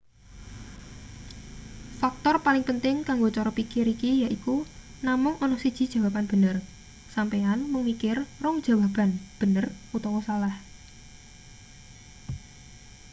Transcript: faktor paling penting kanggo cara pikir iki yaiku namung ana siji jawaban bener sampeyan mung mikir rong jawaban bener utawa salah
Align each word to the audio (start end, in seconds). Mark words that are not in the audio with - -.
faktor 2.01 2.35
paling 2.45 2.63
penting 2.69 2.95
kanggo 3.07 3.29
cara 3.37 3.51
pikir 3.59 3.85
iki 3.95 4.11
yaiku 4.23 4.55
namung 5.07 5.35
ana 5.43 5.57
siji 5.63 5.83
jawaban 5.93 6.25
bener 6.31 6.55
sampeyan 7.15 7.59
mung 7.71 7.83
mikir 7.89 8.17
rong 8.43 8.57
jawaban 8.65 9.11
bener 9.39 9.65
utawa 9.97 10.19
salah 10.27 10.53